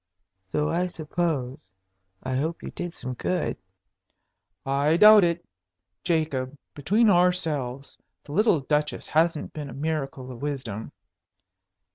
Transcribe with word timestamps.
"So 0.51 0.67
I 0.71 0.87
suppose. 0.87 1.67
I 2.23 2.35
hope 2.35 2.63
you 2.63 2.71
did 2.71 2.95
some 2.95 3.13
good." 3.13 3.55
"I 4.65 4.97
doubt 4.97 5.23
it. 5.23 5.45
Jacob, 6.03 6.57
between 6.73 7.07
ourselves, 7.07 7.99
the 8.23 8.31
little 8.31 8.61
Duchess 8.61 9.05
hasn't 9.09 9.53
been 9.53 9.69
a 9.69 9.73
miracle 9.73 10.31
of 10.31 10.41
wisdom." 10.41 10.91